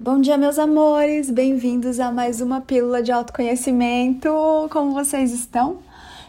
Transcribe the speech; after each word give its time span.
Bom 0.00 0.20
dia, 0.20 0.38
meus 0.38 0.60
amores! 0.60 1.28
Bem-vindos 1.28 1.98
a 1.98 2.12
mais 2.12 2.40
uma 2.40 2.60
pílula 2.60 3.02
de 3.02 3.10
autoconhecimento. 3.10 4.28
Como 4.70 4.94
vocês 4.94 5.32
estão? 5.32 5.78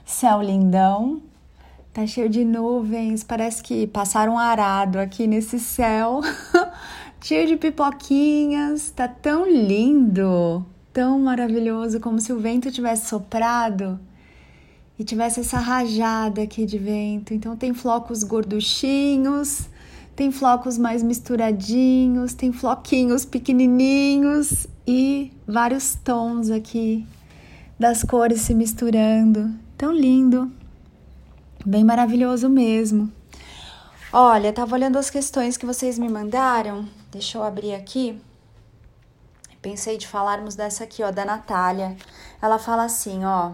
Céu 0.03 0.41
lindão, 0.41 1.21
tá 1.93 2.03
cheio 2.07 2.27
de 2.27 2.43
nuvens, 2.43 3.23
parece 3.23 3.61
que 3.61 3.85
passaram 3.85 4.33
um 4.33 4.39
arado 4.39 4.97
aqui 4.97 5.27
nesse 5.27 5.59
céu, 5.59 6.19
cheio 7.21 7.45
de 7.45 7.57
pipoquinhas, 7.57 8.89
tá 8.89 9.07
tão 9.07 9.47
lindo, 9.47 10.65
tão 10.91 11.19
maravilhoso, 11.19 11.99
como 11.99 12.19
se 12.19 12.33
o 12.33 12.39
vento 12.39 12.71
tivesse 12.71 13.05
soprado 13.05 13.99
e 14.97 15.03
tivesse 15.03 15.41
essa 15.41 15.59
rajada 15.59 16.41
aqui 16.41 16.65
de 16.65 16.79
vento. 16.79 17.35
Então, 17.35 17.55
tem 17.55 17.71
flocos 17.75 18.23
gorduchinhos 18.23 19.69
tem 20.19 20.33
flocos 20.33 20.77
mais 20.77 21.01
misturadinhos, 21.01 22.33
tem 22.33 22.51
floquinhos 22.51 23.23
pequenininhos 23.23 24.67
e 24.85 25.31
vários 25.47 25.95
tons 25.95 26.49
aqui 26.49 27.07
das 27.79 28.03
cores 28.03 28.41
se 28.41 28.53
misturando. 28.53 29.49
Tão 29.77 29.93
lindo, 29.93 30.51
bem 31.65 31.85
maravilhoso 31.85 32.49
mesmo. 32.49 33.09
Olha, 34.11 34.51
tava 34.51 34.75
olhando 34.75 34.97
as 34.97 35.09
questões 35.09 35.55
que 35.55 35.65
vocês 35.65 35.97
me 35.97 36.09
mandaram. 36.09 36.85
Deixa 37.09 37.37
eu 37.37 37.43
abrir 37.43 37.73
aqui. 37.73 38.21
Pensei 39.61 39.97
de 39.97 40.05
falarmos 40.05 40.53
dessa 40.53 40.83
aqui, 40.83 41.01
ó, 41.01 41.11
da 41.11 41.23
Natália. 41.23 41.95
Ela 42.41 42.59
fala 42.59 42.83
assim, 42.83 43.23
ó. 43.23 43.53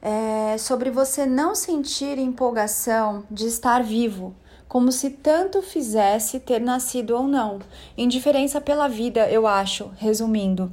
É, 0.00 0.56
sobre 0.56 0.90
você 0.90 1.26
não 1.26 1.54
sentir 1.54 2.16
empolgação 2.16 3.24
de 3.30 3.46
estar 3.46 3.82
vivo 3.82 4.34
como 4.68 4.92
se 4.92 5.10
tanto 5.10 5.62
fizesse 5.62 6.38
ter 6.38 6.60
nascido 6.60 7.16
ou 7.16 7.26
não. 7.26 7.58
Indiferença 7.96 8.60
pela 8.60 8.86
vida, 8.86 9.28
eu 9.30 9.46
acho, 9.46 9.90
resumindo. 9.96 10.70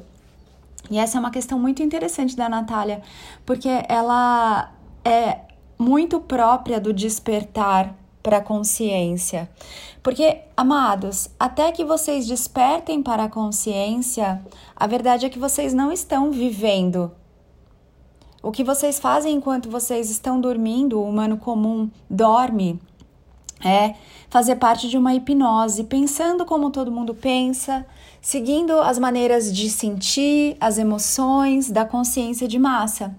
E 0.91 0.99
essa 0.99 1.17
é 1.17 1.19
uma 1.19 1.31
questão 1.31 1.57
muito 1.57 1.81
interessante 1.81 2.35
da 2.35 2.49
Natália, 2.49 3.01
porque 3.45 3.69
ela 3.87 4.71
é 5.03 5.39
muito 5.79 6.19
própria 6.19 6.79
do 6.79 6.93
despertar 6.93 7.95
para 8.21 8.37
a 8.37 8.41
consciência. 8.41 9.49
Porque, 10.03 10.41
amados, 10.55 11.29
até 11.39 11.71
que 11.71 11.83
vocês 11.83 12.27
despertem 12.27 13.01
para 13.01 13.23
a 13.23 13.29
consciência, 13.29 14.43
a 14.75 14.87
verdade 14.87 15.25
é 15.25 15.29
que 15.29 15.39
vocês 15.39 15.73
não 15.73 15.91
estão 15.91 16.31
vivendo. 16.31 17.11
O 18.43 18.51
que 18.51 18.63
vocês 18.63 18.99
fazem 18.99 19.35
enquanto 19.35 19.69
vocês 19.69 20.09
estão 20.09 20.39
dormindo, 20.39 20.99
o 20.99 21.09
humano 21.09 21.37
comum 21.37 21.89
dorme, 22.09 22.79
é 23.63 23.95
fazer 24.29 24.55
parte 24.55 24.89
de 24.89 24.97
uma 24.97 25.13
hipnose, 25.13 25.83
pensando 25.85 26.45
como 26.45 26.69
todo 26.69 26.91
mundo 26.91 27.13
pensa, 27.13 27.85
seguindo 28.21 28.79
as 28.81 28.99
maneiras 28.99 29.53
de 29.53 29.69
sentir, 29.69 30.57
as 30.59 30.77
emoções 30.77 31.69
da 31.69 31.85
consciência 31.85 32.47
de 32.47 32.59
massa. 32.59 33.15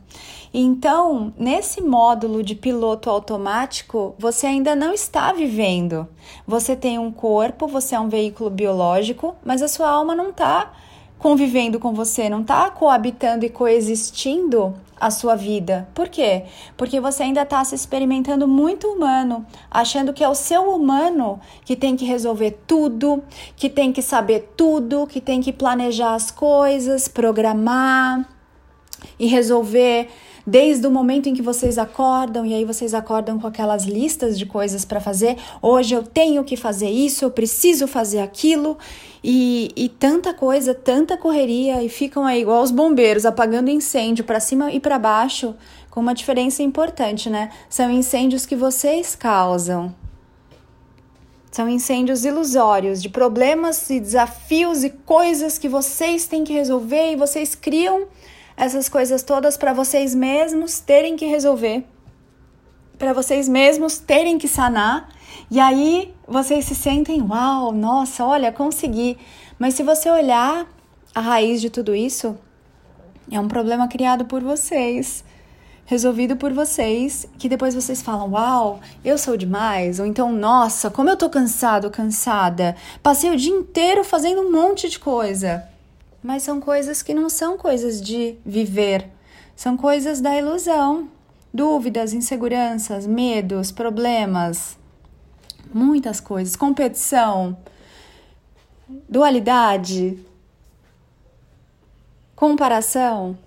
Então, 0.53 1.35
nesse 1.39 1.83
módulo 1.83 2.43
de 2.43 2.55
piloto 2.55 3.11
automático, 3.11 4.15
você 4.19 4.47
ainda 4.47 4.75
não 4.75 4.93
está 4.93 5.33
vivendo. 5.33 6.09
Você 6.47 6.75
tem 6.75 6.99
um 6.99 7.13
corpo, 7.13 7.67
você 7.67 7.95
é 7.95 8.01
um 8.01 8.09
veículo 8.09 8.49
biológico, 8.49 9.35
mas 9.45 9.63
a 9.63 9.69
sua 9.69 9.89
alma 9.89 10.15
não 10.15 10.31
está 10.31 10.73
convivendo 11.19 11.79
com 11.79 11.93
você, 11.93 12.29
não 12.29 12.43
está 12.43 12.71
coabitando 12.71 13.45
e 13.45 13.49
coexistindo 13.49 14.75
a 15.01 15.11
sua 15.11 15.35
vida. 15.35 15.89
Por 15.95 16.09
quê? 16.09 16.45
Porque 16.77 17.01
você 17.01 17.23
ainda 17.23 17.43
está 17.43 17.63
se 17.65 17.75
experimentando 17.75 18.49
muito 18.49 18.89
humano, 18.89 19.45
achando 19.71 20.13
que 20.13 20.25
é 20.25 20.29
o 20.29 20.35
seu 20.35 20.71
humano 20.71 21.39
que 21.65 21.77
tem 21.77 21.97
que 21.97 22.05
resolver 22.05 22.59
tudo, 22.67 23.23
que 23.57 23.69
tem 23.69 23.93
que 23.93 24.03
saber 24.03 24.53
tudo, 24.57 25.07
que 25.07 25.21
tem 25.21 25.41
que 25.41 25.53
planejar 25.53 26.15
as 26.15 26.31
coisas, 26.31 27.09
programar 27.09 28.36
e 29.19 29.27
resolver 29.27 30.09
desde 30.47 30.87
o 30.87 30.91
momento 30.91 31.29
em 31.29 31.35
que 31.35 31.43
vocês 31.43 31.77
acordam 31.77 32.47
e 32.47 32.55
aí 32.55 32.65
vocês 32.65 32.95
acordam 32.95 33.39
com 33.39 33.47
aquelas 33.49 33.85
listas 33.85 34.39
de 34.39 34.47
coisas 34.47 34.85
para 34.85 35.01
fazer. 35.01 35.37
Hoje 35.61 35.95
eu 35.95 36.05
tenho 36.05 36.45
que 36.45 36.57
fazer 36.57 36.89
isso, 36.89 37.25
eu 37.25 37.31
preciso 37.31 37.89
fazer 37.89 38.21
aquilo 38.21 38.79
e, 39.25 39.73
e 39.75 39.89
tanta 39.89 40.33
coisa, 40.33 40.73
tanta 40.73 41.17
correria 41.17 41.83
e 41.83 41.89
ficam 41.89 42.25
aí 42.25 42.43
igual 42.43 42.63
os 42.63 42.71
bombeiros 42.71 43.27
apagando 43.27 43.71
incêndio 43.71 44.25
para 44.25 44.39
cima 44.39 44.71
e 44.71 44.79
para 44.79 44.99
baixo, 44.99 45.55
com 45.91 46.01
uma 46.01 46.15
diferença 46.15 46.63
importante, 46.63 47.29
né? 47.29 47.51
São 47.69 47.91
incêndios 47.91 48.47
que 48.47 48.55
vocês 48.55 49.17
causam. 49.17 49.93
São 51.51 51.69
incêndios 51.69 52.25
ilusórios 52.25 53.03
de 53.03 53.09
problemas 53.09 53.89
e 53.89 53.99
desafios 53.99 54.85
e 54.85 54.91
coisas 54.91 55.57
que 55.57 55.71
vocês 55.71 56.27
têm 56.27 56.45
que 56.45 56.53
resolver 56.53 57.13
e 57.13 57.17
vocês 57.17 57.55
criam 57.55 58.07
essas 58.57 58.89
coisas 58.89 59.23
todas 59.23 59.57
para 59.57 59.73
vocês 59.73 60.15
mesmos 60.15 60.81
terem 60.81 61.15
que 61.17 61.27
resolver, 61.27 61.85
para 62.99 63.13
vocês 63.13 63.49
mesmos 63.49 63.99
terem 63.99 64.39
que 64.39 64.49
sanar. 64.49 65.11
E 65.51 65.61
aí 65.61 66.15
vocês 66.27 66.65
se 66.65 66.75
sentem, 66.75 67.21
uau, 67.21 67.71
nossa, 67.71 68.25
olha, 68.25 68.51
consegui. 68.51 69.19
Mas 69.59 69.75
se 69.75 69.83
você 69.83 70.11
olhar 70.11 70.67
a 71.15 71.21
raiz 71.21 71.61
de 71.61 71.69
tudo 71.69 71.95
isso, 71.95 72.37
é 73.31 73.39
um 73.39 73.49
problema 73.49 73.87
criado 73.89 74.25
por 74.25 74.43
vocês, 74.43 75.23
resolvido 75.85 76.37
por 76.37 76.53
vocês, 76.53 77.29
que 77.39 77.49
depois 77.49 77.75
vocês 77.75 78.01
falam, 78.01 78.33
uau, 78.33 78.81
eu 79.05 79.19
sou 79.19 79.37
demais, 79.37 80.01
ou 80.01 80.07
então, 80.07 80.33
nossa, 80.33 80.91
como 80.91 81.11
eu 81.11 81.17
tô 81.17 81.29
cansado, 81.29 81.91
cansada, 81.91 82.75
passei 83.03 83.31
o 83.31 83.37
dia 83.37 83.55
inteiro 83.55 84.03
fazendo 84.03 84.41
um 84.41 84.51
monte 84.51 84.89
de 84.89 84.99
coisa 84.99 85.76
mas 86.23 86.43
são 86.43 86.61
coisas 86.61 87.03
que 87.03 87.15
não 87.15 87.29
são 87.29 87.57
coisas 87.57 88.01
de 88.01 88.37
viver, 88.45 89.09
são 89.55 89.77
coisas 89.77 90.21
da 90.21 90.37
ilusão. 90.37 91.09
Dúvidas, 91.53 92.13
inseguranças, 92.13 93.07
medos, 93.07 93.71
problemas, 93.73 94.77
muitas 95.73 96.21
coisas, 96.21 96.55
competição, 96.55 97.57
dualidade, 99.09 100.19
comparação, 102.35 103.39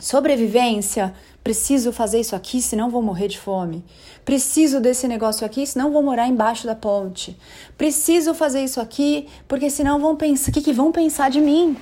sobrevivência, 0.00 1.14
Preciso 1.48 1.94
fazer 1.94 2.20
isso 2.20 2.36
aqui, 2.36 2.60
senão 2.60 2.90
vou 2.90 3.00
morrer 3.00 3.26
de 3.26 3.38
fome. 3.38 3.82
Preciso 4.22 4.80
desse 4.80 5.08
negócio 5.08 5.46
aqui, 5.46 5.66
senão 5.66 5.90
vou 5.90 6.02
morar 6.02 6.28
embaixo 6.28 6.66
da 6.66 6.74
ponte. 6.74 7.34
Preciso 7.74 8.34
fazer 8.34 8.62
isso 8.62 8.82
aqui, 8.82 9.26
porque 9.48 9.70
senão 9.70 9.98
vão 9.98 10.14
pensar, 10.14 10.50
o 10.50 10.52
que, 10.52 10.60
que 10.60 10.74
vão 10.74 10.92
pensar 10.92 11.30
de 11.30 11.40
mim? 11.40 11.74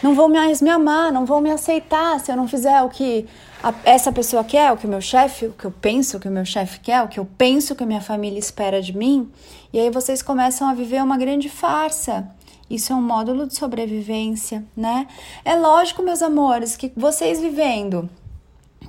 Não 0.00 0.14
vão 0.14 0.28
mais 0.28 0.62
me 0.62 0.70
amar, 0.70 1.10
não 1.10 1.26
vão 1.26 1.40
me 1.40 1.50
aceitar 1.50 2.20
se 2.20 2.30
eu 2.30 2.36
não 2.36 2.46
fizer 2.46 2.80
o 2.82 2.88
que 2.88 3.26
a, 3.60 3.74
essa 3.82 4.12
pessoa 4.12 4.44
quer, 4.44 4.70
o 4.70 4.76
que 4.76 4.86
o 4.86 4.88
meu 4.88 5.00
chefe, 5.00 5.46
o 5.46 5.52
que 5.54 5.64
eu 5.64 5.72
penso 5.72 6.20
que 6.20 6.28
o 6.28 6.30
meu 6.30 6.44
chefe 6.44 6.78
quer, 6.78 7.02
o 7.02 7.08
que 7.08 7.18
eu 7.18 7.26
penso 7.36 7.74
que 7.74 7.82
a 7.82 7.86
minha 7.88 8.00
família 8.00 8.38
espera 8.38 8.80
de 8.80 8.96
mim. 8.96 9.28
E 9.72 9.80
aí 9.80 9.90
vocês 9.90 10.22
começam 10.22 10.68
a 10.68 10.72
viver 10.72 11.02
uma 11.02 11.18
grande 11.18 11.48
farsa. 11.48 12.30
Isso 12.70 12.92
é 12.92 12.94
um 12.94 13.02
módulo 13.02 13.48
de 13.48 13.56
sobrevivência, 13.56 14.64
né? 14.76 15.08
É 15.44 15.56
lógico, 15.56 16.00
meus 16.00 16.22
amores, 16.22 16.76
que 16.76 16.92
vocês 16.96 17.40
vivendo 17.40 18.08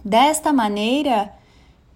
desta 0.04 0.52
maneira, 0.52 1.34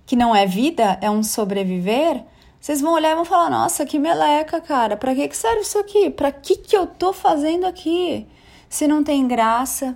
que 0.06 0.16
não 0.16 0.36
é 0.36 0.46
vida, 0.46 0.98
é 1.02 1.10
um 1.10 1.24
sobreviver, 1.24 2.24
vocês 2.66 2.82
vão 2.82 2.94
olhar 2.94 3.12
e 3.12 3.16
vão 3.16 3.26
falar: 3.26 3.50
nossa, 3.50 3.86
que 3.86 4.00
meleca, 4.00 4.60
cara, 4.60 4.98
pra 4.98 5.14
que, 5.14 5.32
serve 5.36 5.62
isso 5.62 5.78
aqui? 5.78 6.10
Pra 6.10 6.32
que, 6.32 6.56
que 6.56 6.76
eu 6.76 6.88
tô 6.88 7.14
fazendo 7.14 7.66
aqui? 7.66 8.28
Se 8.68 8.88
não 8.88 9.04
tem 9.04 9.28
graça, 9.28 9.96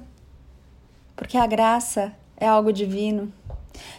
porque 1.16 1.36
a 1.36 1.48
graça 1.48 2.14
é 2.38 2.48
algo 2.48 2.72
divino. 2.72 3.34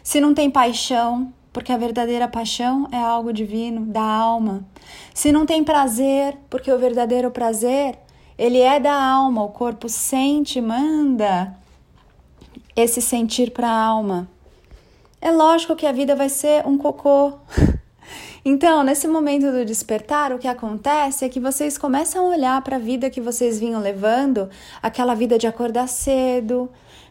Se 0.03 0.21
não 0.21 0.33
tem 0.33 0.49
paixão, 0.51 1.33
porque 1.53 1.73
a 1.73 1.77
verdadeira 1.77 2.29
paixão 2.29 2.89
é 2.93 2.99
algo 2.99 3.33
divino, 3.33 3.87
da 3.87 4.03
alma. 4.03 4.65
Se 5.13 5.33
não 5.33 5.45
tem 5.45 5.65
prazer, 5.65 6.39
porque 6.49 6.71
o 6.71 6.79
verdadeiro 6.79 7.31
prazer, 7.31 7.99
ele 8.39 8.61
é 8.61 8.79
da 8.79 8.95
alma, 8.95 9.43
o 9.43 9.49
corpo 9.49 9.89
sente, 9.89 10.61
manda 10.61 11.60
esse 12.77 13.01
sentir 13.01 13.51
para 13.51 13.69
a 13.69 13.85
alma. 13.85 14.29
É 15.21 15.31
lógico 15.31 15.77
que 15.77 15.87
a 15.87 15.93
vida 15.93 16.17
vai 16.17 16.29
ser 16.29 16.67
um 16.67 16.79
cocô. 16.79 17.35
Então, 18.43 18.83
nesse 18.83 19.07
momento 19.07 19.53
do 19.53 19.67
despertar, 19.67 20.33
o 20.33 20.39
que 20.39 20.49
acontece 20.49 21.27
é 21.27 21.29
que 21.29 21.39
vocês 21.39 21.77
começam 21.77 22.25
a 22.25 22.29
olhar 22.31 22.63
para 22.63 22.77
a 22.77 22.79
vida 22.79 23.11
que 23.11 23.21
vocês 23.21 23.61
vinham 23.61 23.83
levando, 23.83 24.49
aquela 24.83 25.15
vida 25.15 25.39
de 25.39 25.47
acordar 25.47 25.87
cedo, 25.87 26.71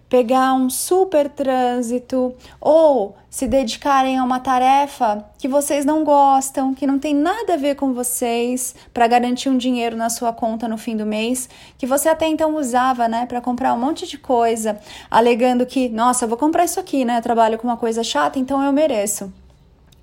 pegar 0.09 0.53
um 0.53 0.69
super 0.69 1.29
trânsito 1.29 2.33
ou 2.59 3.15
se 3.29 3.47
dedicarem 3.47 4.17
a 4.17 4.23
uma 4.23 4.39
tarefa 4.39 5.23
que 5.37 5.47
vocês 5.47 5.85
não 5.85 6.03
gostam, 6.03 6.73
que 6.73 6.87
não 6.87 6.97
tem 6.97 7.13
nada 7.13 7.53
a 7.53 7.57
ver 7.57 7.75
com 7.75 7.93
vocês, 7.93 8.75
para 8.91 9.07
garantir 9.07 9.49
um 9.49 9.57
dinheiro 9.57 9.95
na 9.95 10.09
sua 10.09 10.33
conta 10.33 10.67
no 10.67 10.77
fim 10.77 10.97
do 10.97 11.05
mês, 11.05 11.47
que 11.77 11.85
você 11.85 12.09
até 12.09 12.27
então 12.27 12.55
usava, 12.55 13.07
né, 13.07 13.27
para 13.27 13.39
comprar 13.39 13.73
um 13.73 13.79
monte 13.79 14.07
de 14.07 14.17
coisa, 14.17 14.79
alegando 15.11 15.65
que, 15.65 15.87
nossa, 15.87 16.25
eu 16.25 16.29
vou 16.29 16.37
comprar 16.37 16.65
isso 16.65 16.79
aqui, 16.79 17.05
né? 17.05 17.19
Eu 17.19 17.21
trabalho 17.21 17.59
com 17.59 17.67
uma 17.67 17.77
coisa 17.77 18.03
chata, 18.03 18.39
então 18.39 18.63
eu 18.63 18.73
mereço. 18.73 19.31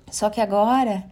Só 0.09 0.29
que 0.29 0.39
agora 0.39 1.03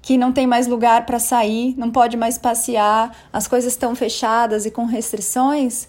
que 0.00 0.16
não 0.16 0.32
tem 0.32 0.46
mais 0.46 0.68
lugar 0.68 1.04
para 1.04 1.18
sair, 1.18 1.74
não 1.76 1.90
pode 1.90 2.16
mais 2.16 2.38
passear, 2.38 3.14
as 3.32 3.48
coisas 3.48 3.72
estão 3.72 3.96
fechadas 3.96 4.64
e 4.64 4.70
com 4.70 4.84
restrições, 4.84 5.88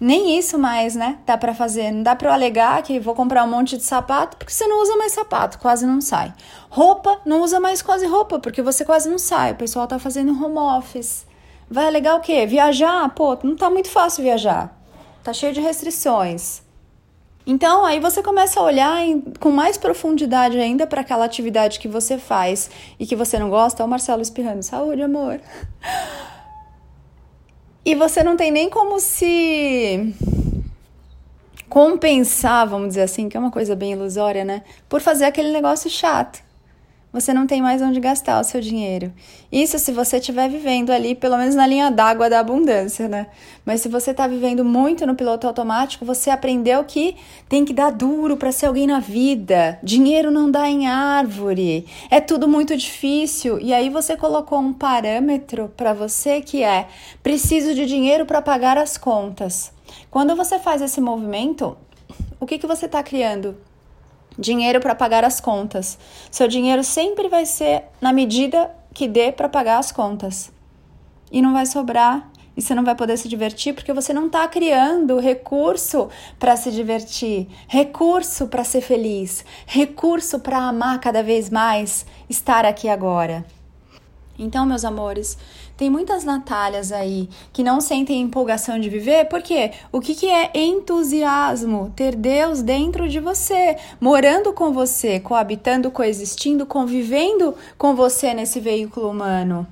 nem 0.00 0.38
isso 0.38 0.58
mais, 0.58 0.94
né? 0.96 1.18
Dá 1.26 1.36
para 1.36 1.54
fazer. 1.54 1.92
Não 1.92 2.02
dá 2.02 2.16
para 2.16 2.30
eu 2.30 2.32
alegar 2.32 2.82
que 2.82 2.98
vou 2.98 3.14
comprar 3.14 3.44
um 3.44 3.50
monte 3.50 3.76
de 3.76 3.84
sapato 3.84 4.38
porque 4.38 4.52
você 4.52 4.66
não 4.66 4.82
usa 4.82 4.96
mais 4.96 5.12
sapato, 5.12 5.58
quase 5.58 5.84
não 5.86 6.00
sai. 6.00 6.32
Roupa, 6.70 7.20
não 7.26 7.42
usa 7.42 7.60
mais 7.60 7.82
quase 7.82 8.06
roupa 8.06 8.38
porque 8.38 8.62
você 8.62 8.82
quase 8.82 9.10
não 9.10 9.18
sai. 9.18 9.52
O 9.52 9.56
pessoal 9.56 9.86
tá 9.86 9.98
fazendo 9.98 10.32
home 10.32 10.56
office. 10.56 11.26
Vai 11.70 11.86
alegar 11.86 12.16
o 12.16 12.20
quê? 12.20 12.46
Viajar? 12.46 13.10
Pô, 13.14 13.38
não 13.42 13.54
tá 13.54 13.68
muito 13.68 13.90
fácil 13.90 14.24
viajar. 14.24 14.74
Tá 15.22 15.34
cheio 15.34 15.52
de 15.52 15.60
restrições. 15.60 16.62
Então, 17.46 17.84
aí 17.84 18.00
você 18.00 18.22
começa 18.22 18.58
a 18.58 18.62
olhar 18.62 19.02
em, 19.02 19.20
com 19.38 19.50
mais 19.50 19.76
profundidade 19.76 20.58
ainda 20.58 20.86
para 20.86 21.00
aquela 21.00 21.24
atividade 21.24 21.78
que 21.78 21.88
você 21.88 22.16
faz 22.16 22.70
e 22.98 23.06
que 23.06 23.16
você 23.16 23.38
não 23.38 23.50
gosta. 23.50 23.82
Ó, 23.82 23.86
o 23.86 23.88
Marcelo 23.88 24.22
espirrando. 24.22 24.62
Saúde, 24.62 25.02
amor. 25.02 25.40
E 27.84 27.94
você 27.94 28.22
não 28.22 28.36
tem 28.36 28.50
nem 28.50 28.68
como 28.68 29.00
se 29.00 30.14
compensar, 31.68 32.68
vamos 32.68 32.88
dizer 32.88 33.02
assim, 33.02 33.28
que 33.28 33.36
é 33.36 33.40
uma 33.40 33.50
coisa 33.50 33.74
bem 33.74 33.92
ilusória, 33.92 34.44
né? 34.44 34.62
Por 34.88 35.00
fazer 35.00 35.24
aquele 35.24 35.50
negócio 35.50 35.88
chato 35.88 36.49
você 37.12 37.34
não 37.34 37.46
tem 37.46 37.60
mais 37.60 37.82
onde 37.82 37.98
gastar 37.98 38.40
o 38.40 38.44
seu 38.44 38.60
dinheiro. 38.60 39.12
Isso 39.50 39.78
se 39.78 39.90
você 39.90 40.18
estiver 40.18 40.48
vivendo 40.48 40.90
ali, 40.90 41.14
pelo 41.14 41.36
menos 41.36 41.54
na 41.54 41.66
linha 41.66 41.90
d'água 41.90 42.30
da 42.30 42.38
abundância, 42.38 43.08
né? 43.08 43.26
Mas 43.64 43.80
se 43.80 43.88
você 43.88 44.12
está 44.12 44.26
vivendo 44.28 44.64
muito 44.64 45.06
no 45.06 45.16
piloto 45.16 45.46
automático, 45.46 46.04
você 46.04 46.30
aprendeu 46.30 46.84
que 46.84 47.16
tem 47.48 47.64
que 47.64 47.72
dar 47.72 47.90
duro 47.90 48.36
para 48.36 48.52
ser 48.52 48.66
alguém 48.66 48.86
na 48.86 49.00
vida. 49.00 49.78
Dinheiro 49.82 50.30
não 50.30 50.50
dá 50.50 50.68
em 50.68 50.86
árvore. 50.86 51.86
É 52.10 52.20
tudo 52.20 52.46
muito 52.46 52.76
difícil. 52.76 53.58
E 53.58 53.74
aí 53.74 53.90
você 53.90 54.16
colocou 54.16 54.60
um 54.60 54.72
parâmetro 54.72 55.72
para 55.76 55.92
você 55.92 56.40
que 56.40 56.62
é: 56.62 56.86
preciso 57.22 57.74
de 57.74 57.86
dinheiro 57.86 58.24
para 58.24 58.40
pagar 58.40 58.78
as 58.78 58.96
contas. 58.96 59.72
Quando 60.10 60.36
você 60.36 60.58
faz 60.58 60.80
esse 60.80 61.00
movimento, 61.00 61.76
o 62.38 62.46
que, 62.46 62.58
que 62.58 62.66
você 62.66 62.86
está 62.86 63.02
criando? 63.02 63.56
Dinheiro 64.40 64.80
para 64.80 64.94
pagar 64.94 65.22
as 65.22 65.40
contas. 65.40 65.98
Seu 66.30 66.48
dinheiro 66.48 66.82
sempre 66.82 67.28
vai 67.28 67.44
ser 67.44 67.84
na 68.00 68.12
medida 68.12 68.74
que 68.94 69.06
dê 69.06 69.30
para 69.30 69.48
pagar 69.48 69.78
as 69.78 69.92
contas. 69.92 70.50
E 71.30 71.40
não 71.40 71.52
vai 71.52 71.66
sobrar 71.66 72.28
e 72.56 72.62
você 72.62 72.74
não 72.74 72.84
vai 72.84 72.94
poder 72.94 73.16
se 73.16 73.28
divertir 73.28 73.74
porque 73.74 73.92
você 73.92 74.12
não 74.12 74.26
está 74.26 74.48
criando 74.48 75.20
recurso 75.20 76.08
para 76.38 76.56
se 76.56 76.72
divertir, 76.72 77.48
recurso 77.68 78.48
para 78.48 78.64
ser 78.64 78.80
feliz, 78.80 79.44
recurso 79.66 80.40
para 80.40 80.58
amar 80.58 80.98
cada 81.00 81.22
vez 81.22 81.48
mais 81.48 82.04
estar 82.28 82.64
aqui 82.64 82.88
agora. 82.88 83.44
Então, 84.38 84.64
meus 84.64 84.84
amores, 84.86 85.36
tem 85.80 85.88
muitas 85.88 86.24
Natálias 86.24 86.92
aí 86.92 87.26
que 87.54 87.62
não 87.62 87.80
sentem 87.80 88.20
empolgação 88.20 88.78
de 88.78 88.90
viver, 88.90 89.24
porque 89.30 89.70
o 89.90 89.98
que, 89.98 90.14
que 90.14 90.26
é 90.26 90.50
entusiasmo? 90.54 91.90
Ter 91.96 92.14
Deus 92.14 92.60
dentro 92.60 93.08
de 93.08 93.18
você, 93.18 93.78
morando 93.98 94.52
com 94.52 94.74
você, 94.74 95.18
coabitando, 95.18 95.90
coexistindo, 95.90 96.66
convivendo 96.66 97.54
com 97.78 97.94
você 97.94 98.34
nesse 98.34 98.60
veículo 98.60 99.08
humano. 99.08 99.66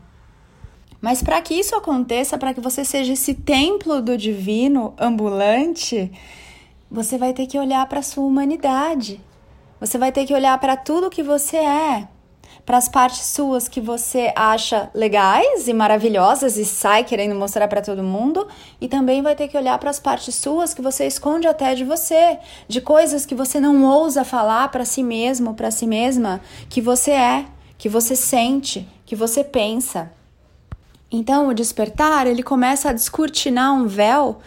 Mas 0.99 1.23
para 1.23 1.43
que 1.43 1.53
isso 1.53 1.77
aconteça, 1.77 2.39
para 2.39 2.55
que 2.55 2.61
você 2.63 2.87
seja 2.87 3.13
esse 3.13 3.35
templo 3.35 4.01
do 4.01 4.17
divino 4.17 4.95
ambulante, 4.99 6.11
você 6.91 7.19
vai 7.19 7.35
ter 7.35 7.47
que 7.47 7.59
olhar 7.59 7.87
para 7.87 8.01
a 8.01 8.03
sua 8.03 8.25
humanidade. 8.25 9.21
Você 9.79 9.99
vai 9.99 10.11
ter 10.11 10.25
que 10.25 10.33
olhar 10.33 10.59
para 10.59 10.75
tudo 10.75 11.11
que 11.11 11.23
você 11.23 11.59
é 11.59 12.09
para 12.69 12.77
as 12.77 12.87
partes 12.87 13.25
suas 13.25 13.67
que 13.67 13.81
você 13.81 14.31
acha 14.37 14.91
legais 14.93 15.69
e 15.69 15.73
maravilhosas 15.73 16.59
e 16.59 16.67
sai 16.67 17.03
querendo 17.03 17.35
mostrar 17.35 17.67
para 17.67 17.81
todo 17.81 18.03
mundo, 18.03 18.47
e 18.79 18.87
também 18.87 19.23
vai 19.23 19.35
ter 19.35 19.49
que 19.49 19.57
olhar 19.57 19.79
para 19.79 19.89
as 19.89 19.99
partes 19.99 20.35
suas 20.35 20.75
que 20.75 20.83
você 20.83 21.07
esconde 21.07 21.49
até 21.49 21.75
de 21.75 21.83
você, 21.83 22.39
de 22.69 22.83
coisas 22.83 23.25
que 23.25 23.35
você 23.35 23.59
não 23.59 23.85
ousa 23.85 24.23
falar 24.23 24.71
para 24.71 24.85
si 24.85 25.03
mesmo, 25.03 25.55
para 25.55 25.71
si 25.71 25.87
mesma, 25.87 26.43
que 26.69 26.83
você 26.83 27.13
é, 27.13 27.47
que 27.79 27.89
você 27.89 28.15
sente, 28.15 28.87
que 29.07 29.17
você 29.17 29.43
pensa. 29.43 30.13
Então, 31.11 31.49
o 31.49 31.55
despertar, 31.55 32.27
ele 32.27 32.43
começa 32.43 32.91
a 32.91 32.93
descortinar 32.93 33.73
um 33.73 33.87
véu 33.87 34.41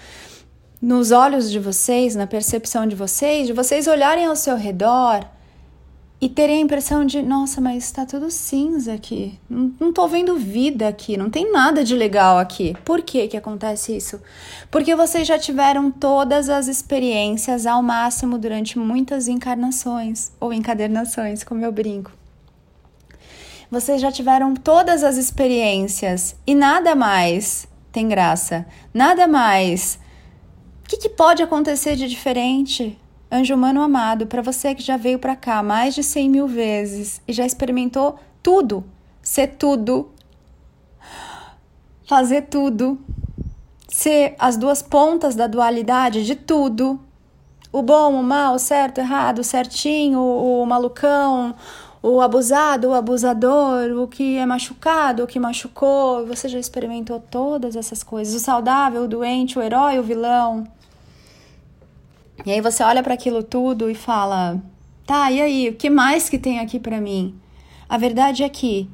nos 0.80 1.10
olhos 1.10 1.50
de 1.50 1.58
vocês, 1.58 2.16
na 2.16 2.28
percepção 2.28 2.86
de 2.86 2.96
vocês, 2.96 3.48
de 3.48 3.54
vocês 3.54 3.88
olharem 3.88 4.28
ao 4.28 4.36
seu 4.36 4.56
redor 4.56 5.26
e 6.22 6.30
terem 6.30 6.58
a 6.58 6.62
impressão 6.62 7.04
de, 7.04 7.20
nossa, 7.24 7.60
mas 7.60 7.84
está 7.84 8.06
tudo 8.06 8.30
cinza 8.30 8.94
aqui. 8.94 9.40
Não, 9.50 9.74
não 9.80 9.92
tô 9.92 10.08
vendo 10.08 10.38
vida 10.38 10.88
aqui, 10.88 11.18
não 11.18 11.32
tem 11.32 11.52
nada 11.52 11.84
de 11.84 11.96
legal 11.96 12.38
aqui. 12.38 12.78
Por 12.86 13.02
que 13.02 13.28
que 13.28 13.36
acontece 13.36 13.98
isso? 13.98 14.22
Porque 14.70 14.96
vocês 14.96 15.28
já 15.28 15.40
tiveram 15.40 15.90
todas 15.90 16.48
as 16.48 16.68
experiências 16.68 17.66
ao 17.66 17.82
máximo 17.82 18.38
durante 18.38 18.78
muitas 18.78 19.28
encarnações 19.28 20.32
ou 20.40 20.54
encadernações, 20.54 21.44
como 21.44 21.66
eu 21.66 21.72
brinco. 21.72 22.12
Vocês 23.72 24.00
já 24.00 24.12
tiveram 24.12 24.54
todas 24.54 25.04
as 25.04 25.18
experiências 25.18 26.36
e 26.46 26.54
nada 26.54 26.94
mais 26.94 27.68
tem 27.92 28.08
graça. 28.08 28.66
Nada 28.94 29.28
mais. 29.28 30.00
O 30.86 30.90
que, 30.90 30.98
que 30.98 31.10
pode 31.10 31.42
acontecer 31.42 31.96
de 31.96 32.08
diferente? 32.08 32.98
Anjo 33.34 33.56
humano 33.56 33.82
amado, 33.82 34.28
para 34.28 34.42
você 34.42 34.76
que 34.76 34.84
já 34.84 34.98
veio 34.98 35.18
para 35.18 35.38
cá 35.38 35.64
mais 35.64 35.96
de 35.96 36.04
100 36.04 36.30
mil 36.30 36.48
vezes 36.50 37.22
e 37.26 37.32
já 37.32 37.46
experimentou 37.46 38.20
tudo, 38.44 38.84
ser 39.22 39.56
tudo, 39.56 40.12
fazer 42.06 42.42
tudo, 42.50 43.00
ser 43.88 44.36
as 44.38 44.58
duas 44.58 44.82
pontas 44.82 45.34
da 45.34 45.48
dualidade 45.48 46.26
de 46.26 46.36
tudo, 46.36 47.00
o 47.72 47.82
bom, 47.82 48.20
o 48.20 48.22
mal, 48.22 48.56
o 48.56 48.60
certo, 48.60 48.98
o 48.98 49.02
errado, 49.02 49.40
o 49.40 49.44
certinho, 49.46 50.20
o, 50.20 50.64
o 50.64 50.66
malucão, 50.66 51.56
o 52.04 52.20
abusado, 52.20 52.90
o 52.90 52.94
abusador, 52.94 53.98
o 53.98 54.10
que 54.10 54.38
é 54.38 54.46
machucado, 54.46 55.24
o 55.24 55.28
que 55.28 55.40
machucou, 55.40 56.28
você 56.28 56.50
já 56.50 56.60
experimentou 56.60 57.22
todas 57.32 57.78
essas 57.78 58.04
coisas, 58.04 58.36
o 58.36 58.44
saudável, 58.44 59.04
o 59.04 59.08
doente, 59.08 59.58
o 59.58 59.62
herói, 59.62 60.00
o 60.00 60.04
vilão. 60.04 60.68
E 62.46 62.52
aí 62.52 62.62
você 62.62 62.84
olha 62.84 63.04
para 63.04 63.14
aquilo 63.14 63.44
tudo 63.44 63.90
e 63.90 63.96
fala: 63.96 64.62
"Tá, 65.06 65.32
e 65.32 65.42
aí, 65.42 65.70
o 65.70 65.76
que 65.76 65.90
mais 65.90 66.30
que 66.30 66.40
tem 66.40 66.60
aqui 66.60 66.80
para 66.80 67.00
mim?" 67.00 67.36
A 67.88 67.98
verdade 67.98 68.44
é 68.44 68.50
que 68.50 68.90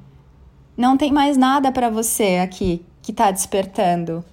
não 0.76 0.98
tem 0.98 1.12
mais 1.12 1.38
nada 1.38 1.72
para 1.72 1.90
você 1.90 2.40
aqui 2.44 2.84
que 3.02 3.12
está 3.12 3.32
despertando. 3.32 4.24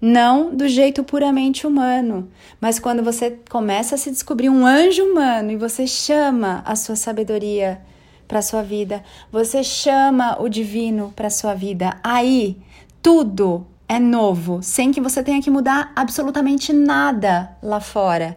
Não 0.00 0.54
do 0.54 0.66
jeito 0.66 1.04
puramente 1.04 1.66
humano, 1.66 2.30
mas 2.58 2.78
quando 2.78 3.02
você 3.02 3.38
começa 3.50 3.96
a 3.96 3.98
se 3.98 4.10
descobrir 4.10 4.48
um 4.48 4.64
anjo 4.64 5.04
humano 5.04 5.50
e 5.50 5.56
você 5.56 5.86
chama 5.86 6.62
a 6.64 6.74
sua 6.74 6.96
sabedoria 6.96 7.82
para 8.26 8.40
sua 8.40 8.62
vida, 8.62 9.04
você 9.30 9.62
chama 9.62 10.40
o 10.40 10.48
divino 10.48 11.12
para 11.14 11.28
sua 11.28 11.52
vida, 11.52 11.98
aí 12.02 12.56
tudo 13.02 13.66
é 13.90 13.98
novo, 13.98 14.62
sem 14.62 14.92
que 14.92 15.00
você 15.00 15.20
tenha 15.20 15.42
que 15.42 15.50
mudar 15.50 15.92
absolutamente 15.96 16.72
nada 16.72 17.58
lá 17.60 17.80
fora. 17.80 18.36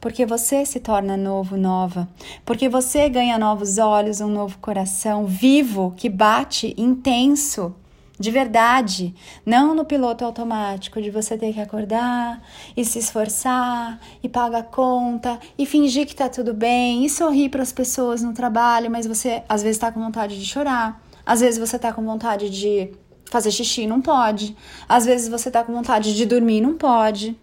Porque 0.00 0.26
você 0.26 0.66
se 0.66 0.80
torna 0.80 1.16
novo, 1.16 1.56
nova. 1.56 2.08
Porque 2.44 2.68
você 2.68 3.08
ganha 3.08 3.38
novos 3.38 3.78
olhos, 3.78 4.20
um 4.20 4.26
novo 4.26 4.58
coração 4.58 5.26
vivo, 5.26 5.94
que 5.96 6.08
bate 6.08 6.74
intenso, 6.76 7.72
de 8.18 8.32
verdade. 8.32 9.14
Não 9.46 9.76
no 9.76 9.84
piloto 9.84 10.24
automático, 10.24 11.00
de 11.00 11.08
você 11.08 11.38
ter 11.38 11.52
que 11.52 11.60
acordar 11.60 12.42
e 12.76 12.84
se 12.84 12.98
esforçar 12.98 14.00
e 14.24 14.28
pagar 14.28 14.58
a 14.58 14.62
conta 14.64 15.38
e 15.56 15.66
fingir 15.66 16.04
que 16.04 16.16
tá 16.16 16.28
tudo 16.28 16.52
bem 16.52 17.04
e 17.04 17.08
sorrir 17.08 17.48
para 17.48 17.62
as 17.62 17.70
pessoas 17.70 18.24
no 18.24 18.32
trabalho, 18.32 18.90
mas 18.90 19.06
você 19.06 19.40
às 19.48 19.62
vezes 19.62 19.78
tá 19.78 19.92
com 19.92 20.00
vontade 20.00 20.36
de 20.36 20.44
chorar. 20.44 21.00
Às 21.24 21.42
vezes 21.42 21.60
você 21.60 21.78
tá 21.78 21.92
com 21.92 22.04
vontade 22.04 22.50
de 22.50 22.90
Fazer 23.30 23.50
xixi 23.50 23.86
não 23.86 24.00
pode. 24.00 24.56
Às 24.88 25.04
vezes 25.04 25.28
você 25.28 25.50
tá 25.50 25.62
com 25.62 25.72
vontade 25.72 26.14
de 26.14 26.24
dormir, 26.24 26.60
não 26.60 26.74
pode. 26.74 27.38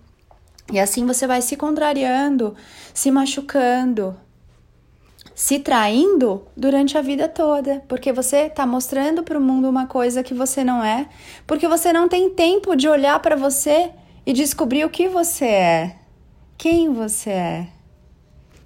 E 0.72 0.80
assim 0.80 1.06
você 1.06 1.28
vai 1.28 1.42
se 1.42 1.56
contrariando, 1.56 2.56
se 2.94 3.12
machucando, 3.12 4.18
se 5.36 5.60
traindo 5.60 6.48
durante 6.58 6.98
a 6.98 7.02
vida 7.02 7.28
toda, 7.28 7.84
porque 7.88 8.12
você 8.12 8.50
tá 8.50 8.66
mostrando 8.66 9.22
para 9.22 9.38
o 9.38 9.42
mundo 9.42 9.70
uma 9.70 9.86
coisa 9.86 10.24
que 10.24 10.34
você 10.34 10.64
não 10.64 10.84
é, 10.84 11.08
porque 11.46 11.68
você 11.68 11.94
não 11.94 12.10
tem 12.10 12.32
tempo 12.32 12.76
de 12.76 12.88
olhar 12.88 13.20
para 13.20 13.36
você 13.36 13.92
e 14.26 14.34
descobrir 14.34 14.86
o 14.86 14.90
que 14.90 15.08
você 15.08 15.46
é, 15.46 15.96
quem 16.58 16.92
você 16.92 17.30
é. 17.30 17.68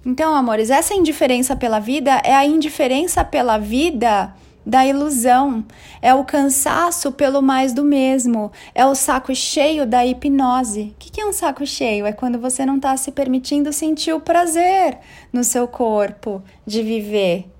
Então, 0.06 0.34
amores, 0.34 0.70
essa 0.70 0.94
indiferença 0.94 1.54
pela 1.54 1.78
vida 1.78 2.22
é 2.24 2.34
a 2.34 2.46
indiferença 2.46 3.22
pela 3.22 3.58
vida 3.58 4.32
da 4.70 4.86
ilusão, 4.86 5.64
é 6.00 6.14
o 6.14 6.24
cansaço 6.24 7.10
pelo 7.10 7.42
mais 7.42 7.72
do 7.72 7.82
mesmo, 7.82 8.52
é 8.72 8.86
o 8.86 8.94
saco 8.94 9.34
cheio 9.34 9.84
da 9.84 10.06
hipnose. 10.06 10.94
O 10.94 10.94
que 10.96 11.20
é 11.20 11.26
um 11.26 11.32
saco 11.32 11.66
cheio? 11.66 12.06
É 12.06 12.12
quando 12.12 12.38
você 12.38 12.64
não 12.64 12.76
está 12.76 12.96
se 12.96 13.10
permitindo 13.10 13.72
sentir 13.72 14.12
o 14.12 14.20
prazer 14.20 14.98
no 15.32 15.42
seu 15.42 15.66
corpo 15.66 16.40
de 16.64 16.84
viver, 16.84 17.50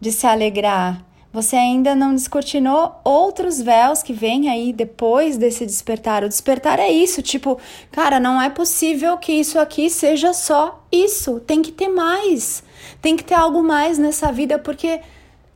de 0.00 0.10
se 0.10 0.26
alegrar. 0.26 1.04
Você 1.30 1.54
ainda 1.54 1.94
não 1.94 2.14
descortinou 2.14 2.98
outros 3.04 3.60
véus 3.60 4.02
que 4.02 4.14
vêm 4.14 4.48
aí 4.48 4.72
depois 4.72 5.36
desse 5.36 5.66
despertar. 5.66 6.24
O 6.24 6.28
despertar 6.30 6.78
é 6.78 6.90
isso, 6.90 7.20
tipo, 7.20 7.60
cara, 7.92 8.18
não 8.18 8.40
é 8.40 8.48
possível 8.48 9.18
que 9.18 9.32
isso 9.32 9.58
aqui 9.58 9.90
seja 9.90 10.32
só 10.32 10.82
isso. 10.90 11.40
Tem 11.40 11.60
que 11.60 11.70
ter 11.70 11.88
mais. 11.88 12.64
Tem 13.02 13.14
que 13.14 13.22
ter 13.22 13.34
algo 13.34 13.62
mais 13.62 13.98
nessa 13.98 14.32
vida, 14.32 14.58
porque 14.58 15.00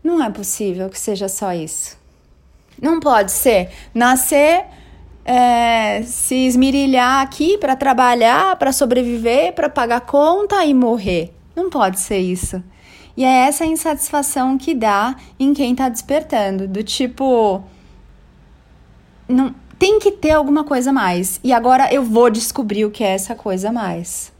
não 0.03 0.23
é 0.23 0.31
possível 0.31 0.89
que 0.89 0.99
seja 0.99 1.29
só 1.29 1.53
isso. 1.53 1.97
Não 2.81 2.99
pode 2.99 3.31
ser 3.31 3.71
nascer, 3.95 4.65
é, 5.25 6.03
se 6.03 6.35
esmirilhar 6.35 7.23
aqui 7.23 7.57
para 7.59 7.77
trabalhar, 7.77 8.57
para 8.57 8.73
sobreviver, 8.73 9.53
para 9.53 9.69
pagar 9.69 10.01
conta 10.01 10.65
e 10.65 10.75
morrer. 10.75 11.33
Não 11.55 11.71
pode 11.71 12.01
ser 12.01 12.19
isso. 12.19 12.63
E 13.17 13.25
é 13.25 13.47
essa 13.47 13.65
insatisfação 13.65 14.57
que 14.57 14.75
dá 14.75 15.15
em 15.39 15.53
quem 15.53 15.73
está 15.73 15.89
despertando, 15.89 16.67
do 16.67 16.83
tipo 16.83 17.63
não 19.29 19.55
tem 19.79 19.99
que 19.99 20.13
ter 20.13 20.31
alguma 20.31 20.65
coisa 20.65 20.93
mais. 20.93 21.41
E 21.43 21.53
agora 21.53 21.93
eu 21.93 22.03
vou 22.03 22.31
descobrir 22.31 22.85
o 22.85 22.91
que 22.91 23.05
é 23.05 23.09
essa 23.09 23.35
coisa 23.35 23.71
mais. 23.71 24.33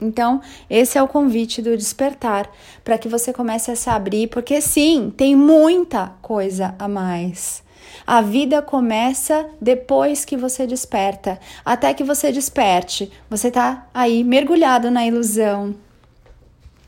Então, 0.00 0.40
esse 0.68 0.98
é 0.98 1.02
o 1.02 1.08
convite 1.08 1.62
do 1.62 1.76
despertar, 1.76 2.50
para 2.84 2.98
que 2.98 3.08
você 3.08 3.32
comece 3.32 3.70
a 3.70 3.76
se 3.76 3.88
abrir, 3.88 4.28
porque 4.28 4.60
sim, 4.60 5.12
tem 5.16 5.34
muita 5.34 6.12
coisa 6.20 6.74
a 6.78 6.86
mais. 6.86 7.64
A 8.06 8.20
vida 8.20 8.60
começa 8.60 9.48
depois 9.60 10.24
que 10.24 10.36
você 10.36 10.66
desperta. 10.66 11.40
Até 11.64 11.94
que 11.94 12.04
você 12.04 12.30
desperte, 12.30 13.10
você 13.28 13.48
está 13.48 13.86
aí 13.94 14.22
mergulhado 14.22 14.90
na 14.90 15.06
ilusão, 15.06 15.74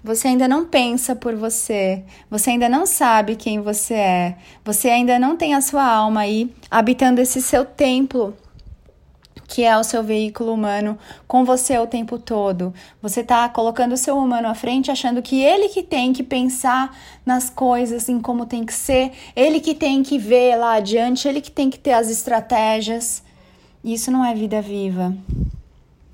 você 0.02 0.28
ainda 0.28 0.46
não 0.46 0.64
pensa 0.64 1.16
por 1.16 1.34
você, 1.34 2.04
você 2.30 2.50
ainda 2.50 2.68
não 2.68 2.86
sabe 2.86 3.36
quem 3.36 3.60
você 3.60 3.94
é, 3.94 4.36
você 4.64 4.88
ainda 4.88 5.18
não 5.18 5.36
tem 5.36 5.54
a 5.54 5.60
sua 5.60 5.84
alma 5.84 6.20
aí 6.20 6.54
habitando 6.70 7.20
esse 7.20 7.42
seu 7.42 7.64
templo, 7.64 8.36
que 9.48 9.64
é 9.64 9.76
o 9.76 9.82
seu 9.82 10.04
veículo 10.04 10.52
humano, 10.52 10.98
com 11.26 11.42
você 11.42 11.78
o 11.78 11.86
tempo 11.86 12.18
todo. 12.18 12.72
Você 13.00 13.22
está 13.22 13.48
colocando 13.48 13.94
o 13.94 13.96
seu 13.96 14.16
humano 14.18 14.46
à 14.46 14.54
frente, 14.54 14.90
achando 14.90 15.22
que 15.22 15.42
ele 15.42 15.70
que 15.70 15.82
tem 15.82 16.12
que 16.12 16.22
pensar 16.22 16.94
nas 17.24 17.48
coisas, 17.48 18.10
em 18.10 18.20
como 18.20 18.44
tem 18.44 18.64
que 18.64 18.74
ser, 18.74 19.10
ele 19.34 19.58
que 19.58 19.74
tem 19.74 20.02
que 20.02 20.18
ver 20.18 20.54
lá 20.56 20.74
adiante, 20.74 21.26
ele 21.26 21.40
que 21.40 21.50
tem 21.50 21.70
que 21.70 21.78
ter 21.78 21.92
as 21.92 22.10
estratégias. 22.10 23.22
Isso 23.82 24.10
não 24.10 24.22
é 24.22 24.34
vida 24.34 24.60
viva. 24.60 25.16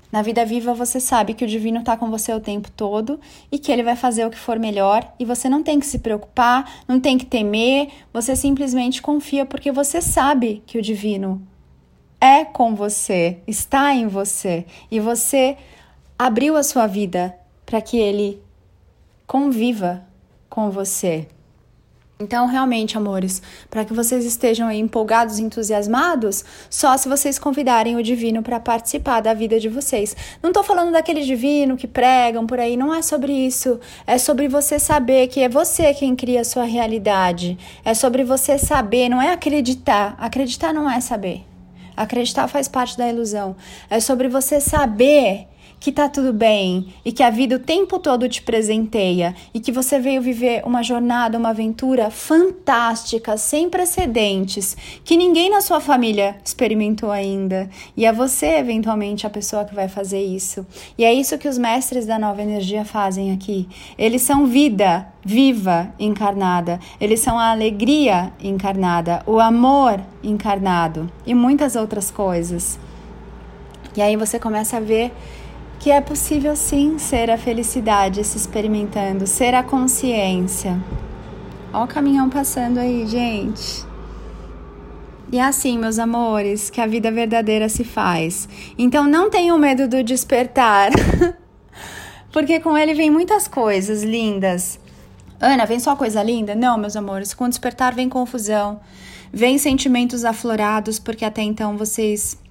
Na 0.09 0.21
vida 0.21 0.45
viva, 0.45 0.73
você 0.73 0.97
sabe 1.01 1.33
que 1.33 1.43
o 1.43 1.47
divino 1.47 1.79
está 1.79 1.97
com 1.97 2.09
você 2.09 2.31
o 2.31 2.39
tempo 2.39 2.71
todo 2.71 3.19
e 3.51 3.59
que 3.59 3.69
ele 3.69 3.83
vai 3.83 3.97
fazer 3.97 4.25
o 4.25 4.29
que 4.29 4.37
for 4.37 4.57
melhor 4.57 5.13
e 5.19 5.25
você 5.25 5.49
não 5.49 5.61
tem 5.61 5.77
que 5.77 5.85
se 5.85 5.99
preocupar, 5.99 6.83
não 6.87 7.01
tem 7.01 7.17
que 7.17 7.25
temer, 7.25 7.89
você 8.13 8.33
simplesmente 8.33 9.01
confia 9.01 9.45
porque 9.45 9.73
você 9.73 10.01
sabe 10.01 10.63
que 10.65 10.77
o 10.77 10.81
divino 10.81 11.45
é 12.19 12.45
com 12.45 12.75
você, 12.75 13.37
está 13.47 13.93
em 13.93 14.07
você 14.07 14.65
e 14.89 14.99
você 14.99 15.57
abriu 16.17 16.55
a 16.55 16.63
sua 16.63 16.87
vida 16.87 17.35
para 17.65 17.81
que 17.81 17.97
ele 17.97 18.41
conviva 19.27 20.03
com 20.49 20.69
você. 20.69 21.27
Então, 22.17 22.47
realmente, 22.47 22.97
amores, 22.97 23.41
para 23.69 23.83
que 23.83 23.91
vocês 23.91 24.23
estejam 24.23 24.71
empolgados, 24.71 25.37
entusiasmados, 25.37 26.45
só 26.69 26.95
se 26.95 27.09
vocês 27.09 27.37
convidarem 27.37 27.97
o 27.97 28.03
divino 28.03 28.41
para 28.41 28.57
participar 28.57 29.19
da 29.19 29.33
vida 29.33 29.59
de 29.59 29.67
vocês. 29.67 30.15
Não 30.41 30.51
estou 30.51 30.63
falando 30.63 30.93
daquele 30.93 31.23
divino 31.23 31.75
que 31.75 31.85
pregam 31.85 32.47
por 32.47 32.57
aí, 32.57 32.77
não 32.77 32.95
é 32.95 33.01
sobre 33.01 33.33
isso. 33.33 33.81
É 34.07 34.17
sobre 34.17 34.47
você 34.47 34.79
saber 34.79 35.27
que 35.27 35.41
é 35.41 35.49
você 35.49 35.93
quem 35.93 36.15
cria 36.15 36.39
a 36.39 36.45
sua 36.45 36.63
realidade. 36.63 37.57
É 37.83 37.93
sobre 37.93 38.23
você 38.23 38.57
saber, 38.57 39.09
não 39.09 39.21
é 39.21 39.33
acreditar. 39.33 40.15
Acreditar 40.17 40.71
não 40.71 40.89
é 40.89 41.01
saber. 41.01 41.43
Acreditar 41.95 42.47
faz 42.47 42.67
parte 42.67 42.97
da 42.97 43.07
ilusão. 43.07 43.55
É 43.89 43.99
sobre 43.99 44.27
você 44.27 44.59
saber 44.59 45.47
que 45.79 45.91
tá 45.91 46.09
tudo 46.09 46.33
bem 46.33 46.87
e 47.03 47.11
que 47.11 47.23
a 47.23 47.29
vida 47.29 47.55
o 47.55 47.59
tempo 47.59 47.99
todo 47.99 48.27
te 48.27 48.41
presenteia 48.41 49.35
e 49.53 49.59
que 49.59 49.71
você 49.71 49.99
veio 49.99 50.21
viver 50.21 50.63
uma 50.65 50.81
jornada, 50.81 51.37
uma 51.37 51.49
aventura 51.49 52.09
fantástica, 52.09 53.37
sem 53.37 53.69
precedentes, 53.69 54.75
que 55.03 55.17
ninguém 55.17 55.49
na 55.49 55.61
sua 55.61 55.79
família 55.79 56.37
experimentou 56.43 57.11
ainda. 57.11 57.69
E 57.95 58.05
é 58.05 58.11
você, 58.11 58.57
eventualmente, 58.57 59.27
a 59.27 59.29
pessoa 59.29 59.65
que 59.65 59.75
vai 59.75 59.87
fazer 59.87 60.23
isso. 60.23 60.65
E 60.97 61.03
é 61.03 61.13
isso 61.13 61.37
que 61.37 61.47
os 61.47 61.57
mestres 61.57 62.05
da 62.05 62.17
nova 62.17 62.41
energia 62.41 62.83
fazem 62.83 63.31
aqui. 63.31 63.67
Eles 63.97 64.21
são 64.21 64.45
vida 64.45 65.07
viva 65.23 65.91
encarnada, 65.99 66.79
eles 67.01 67.19
são 67.19 67.39
a 67.39 67.49
alegria 67.49 68.31
encarnada, 68.39 69.23
o 69.25 69.39
amor 69.39 69.99
encarnado 70.23 71.11
e 71.25 71.33
muitas 71.33 71.75
outras 71.75 72.11
coisas. 72.11 72.79
E 73.95 74.01
aí 74.01 74.15
você 74.15 74.37
começa 74.37 74.77
a 74.77 74.79
ver 74.81 75.11
que 75.85 75.91
é 75.91 76.01
possível 76.01 76.55
sim 76.55 76.97
ser 76.97 77.29
a 77.29 77.37
felicidade 77.37 78.23
se 78.23 78.37
experimentando, 78.37 79.27
ser 79.27 79.53
a 79.53 79.61
consciência. 79.61 80.83
Ó 81.71 81.83
o 81.83 81.87
caminhão 81.87 82.27
passando 82.27 82.79
aí, 82.79 83.05
gente. 83.05 83.85
E 85.31 85.37
é 85.37 85.43
assim, 85.43 85.77
meus 85.77 85.99
amores, 85.99 86.71
que 86.71 86.81
a 86.81 86.87
vida 86.87 87.11
verdadeira 87.11 87.69
se 87.69 87.83
faz. 87.83 88.49
Então 88.79 89.07
não 89.07 89.29
tenham 89.29 89.59
medo 89.59 89.87
do 89.87 90.03
despertar, 90.03 90.89
porque 92.33 92.59
com 92.59 92.75
ele 92.75 92.95
vem 92.95 93.11
muitas 93.11 93.47
coisas 93.47 94.01
lindas. 94.01 94.79
Ana, 95.39 95.67
vem 95.67 95.79
só 95.79 95.95
coisa 95.95 96.23
linda? 96.23 96.55
Não, 96.55 96.79
meus 96.79 96.95
amores, 96.95 97.31
com 97.31 97.45
o 97.45 97.49
despertar 97.49 97.93
vem 97.93 98.09
confusão, 98.09 98.79
vem 99.31 99.59
sentimentos 99.59 100.25
aflorados, 100.25 100.97
porque 100.97 101.23
até 101.23 101.43
então 101.43 101.77
vocês 101.77 102.43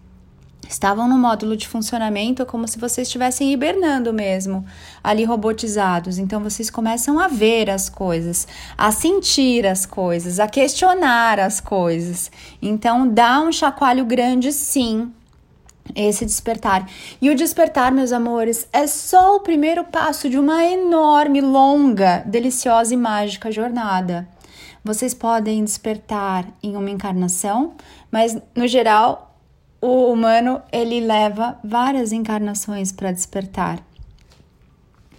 estavam 0.69 1.09
no 1.09 1.19
módulo 1.19 1.57
de 1.57 1.69
funcionamento 1.69 2.45
como 2.47 2.67
se 2.67 2.79
vocês 2.79 3.07
estivessem 3.09 3.53
hibernando 3.53 4.13
mesmo, 4.13 4.65
ali 5.03 5.25
robotizados. 5.25 6.19
Então 6.19 6.41
vocês 6.41 6.71
começam 6.71 7.19
a 7.19 7.29
ver 7.29 7.71
as 7.71 7.89
coisas, 7.89 8.47
a 8.77 8.91
sentir 8.91 9.67
as 9.67 9.87
coisas, 9.87 10.41
a 10.41 10.49
questionar 10.49 11.39
as 11.39 11.61
coisas. 11.61 12.31
Então 12.61 13.07
dá 13.09 13.41
um 13.41 13.53
chacoalho 13.53 14.05
grande 14.05 14.53
sim. 14.53 15.13
Esse 15.95 16.25
despertar. 16.25 16.89
E 17.21 17.29
o 17.29 17.35
despertar, 17.35 17.93
meus 17.93 18.11
amores, 18.11 18.67
é 18.73 18.87
só 18.87 19.37
o 19.37 19.41
primeiro 19.41 19.85
passo 19.85 20.31
de 20.31 20.39
uma 20.39 20.65
enorme, 20.65 21.43
longa, 21.43 22.23
deliciosa 22.27 22.95
e 22.95 22.97
mágica 22.97 23.53
jornada. 23.53 24.27
Vocês 24.83 25.13
podem 25.13 25.63
despertar 25.63 26.47
em 26.63 26.75
uma 26.75 26.91
encarnação, 26.91 27.75
mas 28.11 28.37
no 28.55 28.67
geral 28.67 29.34
o 29.87 30.11
humano 30.11 30.63
ele 30.73 30.99
leva 30.99 31.59
várias 31.63 32.11
encarnações 32.11 32.91
para 32.91 33.13
despertar. 33.13 33.85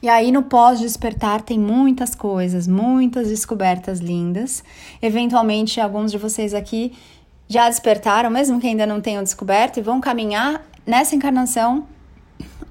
E 0.02 0.10
aí 0.10 0.32
no 0.32 0.42
pós-despertar 0.42 1.44
tem 1.44 1.60
muitas 1.60 2.16
coisas, 2.16 2.68
muitas 2.68 3.28
descobertas 3.28 4.00
lindas. 4.00 4.64
Eventualmente 5.00 5.80
alguns 5.80 6.12
de 6.12 6.18
vocês 6.18 6.52
aqui 6.56 6.94
já 7.48 7.70
despertaram, 7.70 8.32
mesmo 8.32 8.60
que 8.60 8.66
ainda 8.66 8.88
não 8.88 9.00
tenham 9.00 9.22
descoberto, 9.22 9.78
e 9.78 9.84
vão 9.84 10.02
caminhar 10.02 10.66
nessa 10.84 11.16
encarnação 11.16 11.88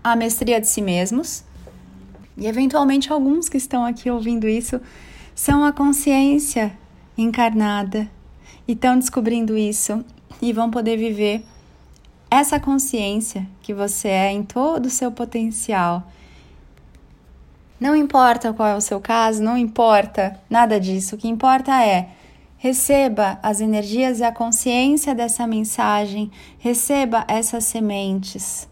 a 0.02 0.16
mestria 0.16 0.60
de 0.60 0.66
si 0.66 0.82
mesmos. 0.82 1.44
E 2.36 2.48
eventualmente 2.48 3.12
alguns 3.12 3.48
que 3.48 3.56
estão 3.56 3.84
aqui 3.84 4.10
ouvindo 4.10 4.48
isso 4.48 4.80
são 5.32 5.64
a 5.64 5.72
consciência 5.72 6.76
encarnada 7.16 8.10
e 8.66 8.72
estão 8.72 8.98
descobrindo 8.98 9.56
isso 9.56 10.04
e 10.42 10.52
vão 10.52 10.72
poder 10.72 10.96
viver 10.96 11.44
essa 12.34 12.58
consciência 12.58 13.46
que 13.62 13.72
você 13.72 14.08
é 14.08 14.32
em 14.32 14.42
todo 14.42 14.86
o 14.86 14.90
seu 14.90 15.12
potencial. 15.12 16.02
Não 17.78 17.94
importa 17.94 18.52
qual 18.52 18.68
é 18.68 18.74
o 18.74 18.80
seu 18.80 19.00
caso, 19.00 19.42
não 19.42 19.56
importa 19.56 20.40
nada 20.48 20.80
disso. 20.80 21.14
O 21.14 21.18
que 21.18 21.28
importa 21.28 21.84
é 21.84 22.08
receba 22.64 23.38
as 23.42 23.60
energias 23.60 24.20
e 24.20 24.24
a 24.24 24.32
consciência 24.32 25.14
dessa 25.14 25.46
mensagem, 25.46 26.30
receba 26.58 27.22
essas 27.28 27.64
sementes. 27.64 28.66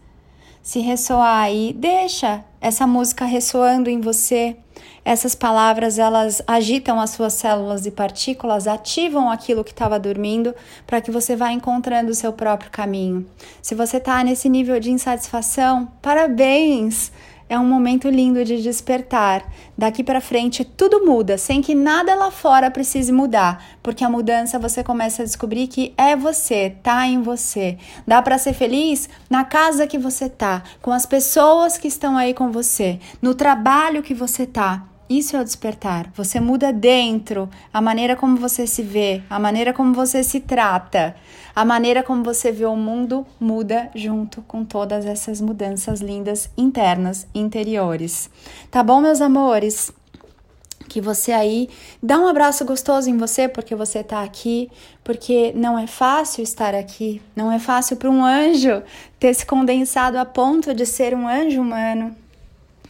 Se 0.63 0.79
ressoar 0.79 1.43
aí, 1.43 1.75
deixa 1.77 2.41
essa 2.61 2.87
música 2.87 3.25
ressoando 3.25 3.89
em 3.89 3.99
você. 3.99 4.55
Essas 5.03 5.35
palavras 5.35 5.99
elas 5.99 6.41
agitam 6.47 7.01
as 7.01 7.09
suas 7.09 7.33
células 7.33 7.85
e 7.85 7.91
partículas, 7.91 8.65
ativam 8.65 9.29
aquilo 9.29 9.61
que 9.61 9.71
estava 9.71 9.99
dormindo 9.99 10.55
para 10.87 11.01
que 11.01 11.11
você 11.11 11.35
vá 11.35 11.51
encontrando 11.51 12.11
o 12.11 12.15
seu 12.15 12.31
próprio 12.31 12.71
caminho. 12.71 13.27
Se 13.61 13.75
você 13.75 13.97
está 13.97 14.23
nesse 14.23 14.47
nível 14.47 14.79
de 14.79 14.89
insatisfação, 14.89 15.91
parabéns! 16.01 17.11
É 17.53 17.59
um 17.59 17.67
momento 17.67 18.09
lindo 18.09 18.43
de 18.43 18.63
despertar. 18.63 19.45
Daqui 19.77 20.03
para 20.03 20.19
frente 20.19 20.65
tudo 20.65 21.05
muda, 21.05 21.37
sem 21.37 21.61
que 21.61 21.75
nada 21.75 22.15
lá 22.15 22.31
fora 22.31 22.71
precise 22.71 23.11
mudar, 23.11 23.63
porque 23.83 24.03
a 24.03 24.09
mudança 24.09 24.57
você 24.57 24.83
começa 24.83 25.21
a 25.21 25.25
descobrir 25.25 25.67
que 25.67 25.93
é 25.95 26.15
você, 26.15 26.75
tá 26.81 27.05
em 27.05 27.21
você. 27.21 27.77
Dá 28.07 28.23
para 28.23 28.39
ser 28.39 28.53
feliz 28.53 29.07
na 29.29 29.43
casa 29.43 29.85
que 29.85 29.99
você 29.99 30.27
tá, 30.27 30.63
com 30.81 30.91
as 30.91 31.05
pessoas 31.05 31.77
que 31.77 31.87
estão 31.87 32.17
aí 32.17 32.33
com 32.33 32.51
você, 32.51 32.99
no 33.21 33.35
trabalho 33.35 34.01
que 34.01 34.15
você 34.15 34.47
tá, 34.47 34.87
Isso 35.15 35.37
é 35.37 35.41
o 35.41 35.43
despertar. 35.43 36.11
Você 36.15 36.39
muda 36.39 36.73
dentro, 36.73 37.47
a 37.71 37.79
maneira 37.79 38.15
como 38.15 38.35
você 38.35 38.65
se 38.65 38.81
vê, 38.81 39.21
a 39.29 39.37
maneira 39.37 39.71
como 39.71 39.93
você 39.93 40.23
se 40.23 40.39
trata, 40.39 41.15
a 41.55 41.63
maneira 41.63 42.01
como 42.01 42.23
você 42.23 42.51
vê 42.51 42.65
o 42.65 42.75
mundo 42.75 43.23
muda 43.39 43.91
junto 43.93 44.41
com 44.41 44.65
todas 44.65 45.05
essas 45.05 45.39
mudanças 45.39 46.01
lindas 46.01 46.49
internas, 46.57 47.27
interiores. 47.31 48.27
Tá 48.71 48.81
bom, 48.81 49.01
meus 49.01 49.21
amores? 49.21 49.93
que 50.89 50.99
você 50.99 51.31
aí 51.31 51.69
dá 52.03 52.19
um 52.19 52.27
abraço 52.27 52.65
gostoso 52.65 53.09
em 53.09 53.17
você 53.17 53.47
porque 53.47 53.73
você 53.73 53.99
está 53.99 54.21
aqui, 54.21 54.69
porque 55.03 55.51
não 55.55 55.79
é 55.79 55.87
fácil 55.87 56.43
estar 56.43 56.75
aqui, 56.75 57.21
não 57.35 57.51
é 57.51 57.57
fácil 57.57 57.97
para 57.97 58.09
um 58.09 58.23
anjo 58.23 58.83
ter 59.19 59.33
se 59.33 59.45
condensado 59.45 60.17
a 60.17 60.25
ponto 60.25 60.73
de 60.73 60.85
ser 60.85 61.15
um 61.15 61.27
anjo 61.27 61.61
humano. 61.61 62.15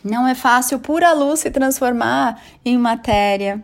Não 0.03 0.27
é 0.27 0.35
fácil 0.35 0.79
pura 0.79 1.13
luz 1.13 1.39
se 1.39 1.49
transformar 1.49 2.41
em 2.65 2.77
matéria. 2.77 3.63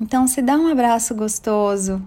Então 0.00 0.26
se 0.26 0.40
dá 0.40 0.56
um 0.56 0.68
abraço 0.68 1.14
gostoso. 1.14 2.00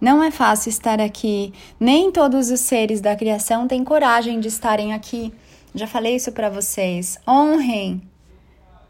Não 0.00 0.22
é 0.22 0.30
fácil 0.30 0.68
estar 0.68 1.00
aqui. 1.00 1.52
Nem 1.80 2.12
todos 2.12 2.50
os 2.50 2.60
seres 2.60 3.00
da 3.00 3.16
criação 3.16 3.66
têm 3.66 3.82
coragem 3.82 4.38
de 4.40 4.48
estarem 4.48 4.92
aqui. 4.92 5.32
Já 5.74 5.86
falei 5.86 6.16
isso 6.16 6.32
para 6.32 6.50
vocês. 6.50 7.18
Honrem 7.26 8.02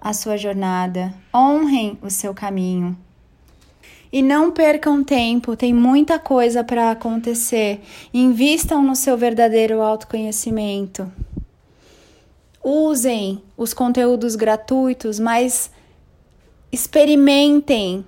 a 0.00 0.12
sua 0.12 0.36
jornada, 0.36 1.14
honrem 1.34 1.98
o 2.02 2.10
seu 2.10 2.34
caminho. 2.34 2.96
E 4.12 4.22
não 4.22 4.50
percam 4.50 5.04
tempo, 5.04 5.54
tem 5.54 5.74
muita 5.74 6.18
coisa 6.18 6.64
para 6.64 6.90
acontecer. 6.90 7.82
Invistam 8.12 8.82
no 8.82 8.96
seu 8.96 9.18
verdadeiro 9.18 9.82
autoconhecimento. 9.82 11.10
Usem 12.62 13.42
os 13.56 13.72
conteúdos 13.72 14.36
gratuitos, 14.36 15.18
mas 15.18 15.70
experimentem 16.70 18.04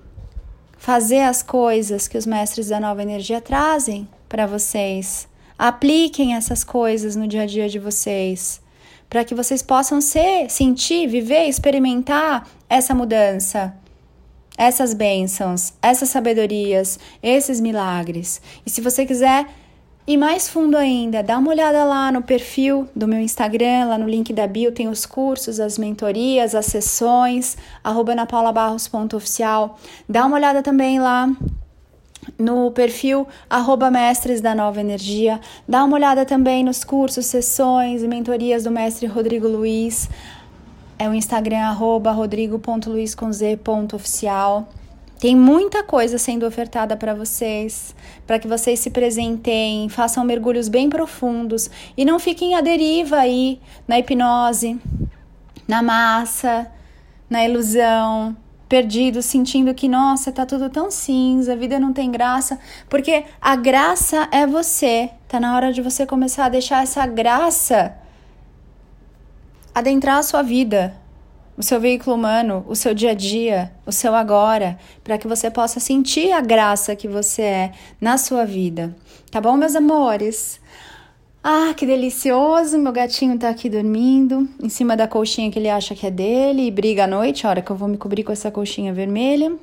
fazer 0.77 1.21
as 1.21 1.41
coisas 1.41 2.07
que 2.07 2.17
os 2.17 2.25
mestres 2.25 2.67
da 2.69 2.79
nova 2.79 3.01
energia 3.01 3.39
trazem 3.41 4.07
para 4.27 4.45
vocês. 4.45 5.27
Apliquem 5.57 6.35
essas 6.35 6.63
coisas 6.63 7.15
no 7.15 7.27
dia 7.27 7.43
a 7.43 7.45
dia 7.45 7.69
de 7.69 7.79
vocês 7.79 8.61
para 9.11 9.25
que 9.25 9.35
vocês 9.35 9.61
possam 9.61 9.99
ser, 9.99 10.49
sentir, 10.49 11.05
viver, 11.05 11.45
experimentar 11.45 12.47
essa 12.69 12.95
mudança, 12.95 13.75
essas 14.57 14.93
bênçãos, 14.93 15.73
essas 15.81 16.07
sabedorias, 16.07 16.97
esses 17.21 17.59
milagres. 17.59 18.41
E 18.65 18.69
se 18.69 18.79
você 18.79 19.05
quiser 19.05 19.47
ir 20.07 20.17
mais 20.17 20.49
fundo 20.49 20.77
ainda, 20.77 21.21
dá 21.21 21.37
uma 21.37 21.51
olhada 21.51 21.83
lá 21.83 22.11
no 22.11 22.21
perfil 22.21 22.87
do 22.95 23.07
meu 23.07 23.19
Instagram, 23.19 23.85
lá 23.85 23.97
no 23.97 24.07
link 24.07 24.33
da 24.33 24.47
bio 24.47 24.71
tem 24.71 24.87
os 24.87 25.05
cursos, 25.05 25.59
as 25.59 25.77
mentorias, 25.77 26.55
as 26.55 26.65
sessões, 26.65 27.57
arroba 27.83 28.15
napaulabarros.oficial. 28.15 29.77
Dá 30.07 30.25
uma 30.25 30.37
olhada 30.37 30.63
também 30.63 30.99
lá 30.99 31.29
no 32.37 32.69
perfil 32.71 33.27
arroba 33.49 33.89
mestres 33.89 34.41
da 34.41 34.53
nova 34.53 34.79
energia. 34.79 35.39
Dá 35.67 35.83
uma 35.83 35.95
olhada 35.95 36.23
também 36.25 36.63
nos 36.63 36.83
cursos, 36.83 37.25
sessões 37.25 38.03
e 38.03 38.07
mentorias 38.07 38.63
do 38.63 38.69
mestre 38.71 39.07
Rodrigo 39.07 39.47
Luiz. 39.47 40.07
É 40.97 41.07
o 41.09 41.13
Instagram 41.13 41.61
arroba 41.61 42.11
rodrigo.luiz.oficial. 42.11 44.67
Tem 45.21 45.35
muita 45.35 45.83
coisa 45.83 46.17
sendo 46.17 46.47
ofertada 46.47 46.97
para 46.97 47.13
vocês, 47.13 47.95
para 48.25 48.39
que 48.39 48.47
vocês 48.47 48.79
se 48.79 48.89
presentem, 48.89 49.87
façam 49.87 50.25
mergulhos 50.25 50.67
bem 50.67 50.89
profundos 50.89 51.69
e 51.95 52.03
não 52.03 52.17
fiquem 52.17 52.55
à 52.55 52.61
deriva 52.61 53.17
aí 53.17 53.61
na 53.87 53.99
hipnose, 53.99 54.81
na 55.67 55.83
massa, 55.83 56.71
na 57.29 57.45
ilusão, 57.45 58.35
perdido, 58.67 59.21
sentindo 59.21 59.75
que, 59.75 59.87
nossa, 59.87 60.31
tá 60.31 60.43
tudo 60.43 60.71
tão 60.71 60.89
cinza, 60.89 61.53
a 61.53 61.55
vida 61.55 61.79
não 61.79 61.93
tem 61.93 62.09
graça, 62.09 62.57
porque 62.89 63.23
a 63.39 63.55
graça 63.55 64.27
é 64.31 64.47
você. 64.47 65.11
Tá 65.27 65.39
na 65.39 65.55
hora 65.55 65.71
de 65.71 65.83
você 65.83 66.03
começar 66.03 66.45
a 66.45 66.49
deixar 66.49 66.81
essa 66.81 67.05
graça 67.05 67.95
adentrar 69.71 70.17
a 70.17 70.23
sua 70.23 70.41
vida, 70.41 70.99
o 71.61 71.63
seu 71.63 71.79
veículo 71.79 72.15
humano, 72.15 72.65
o 72.67 72.75
seu 72.75 72.91
dia 72.91 73.11
a 73.11 73.13
dia, 73.13 73.71
o 73.85 73.91
seu 73.91 74.15
agora, 74.15 74.79
para 75.03 75.15
que 75.15 75.27
você 75.27 75.51
possa 75.51 75.79
sentir 75.79 76.31
a 76.31 76.41
graça 76.41 76.95
que 76.95 77.07
você 77.07 77.43
é 77.43 77.71
na 78.01 78.17
sua 78.17 78.43
vida. 78.45 78.95
Tá 79.29 79.39
bom, 79.39 79.55
meus 79.55 79.75
amores? 79.75 80.59
Ah, 81.43 81.71
que 81.77 81.85
delicioso! 81.85 82.79
Meu 82.79 82.91
gatinho 82.91 83.37
tá 83.37 83.49
aqui 83.49 83.69
dormindo 83.69 84.49
em 84.59 84.69
cima 84.69 84.97
da 84.97 85.07
colchinha 85.07 85.51
que 85.51 85.59
ele 85.59 85.69
acha 85.69 85.93
que 85.93 86.07
é 86.07 86.09
dele 86.09 86.65
e 86.65 86.71
briga 86.71 87.03
à 87.03 87.07
noite, 87.07 87.45
a 87.45 87.51
hora 87.51 87.61
que 87.61 87.71
eu 87.71 87.75
vou 87.75 87.87
me 87.87 87.97
cobrir 87.97 88.23
com 88.23 88.31
essa 88.31 88.49
colchinha 88.49 88.91
vermelha. 88.91 89.55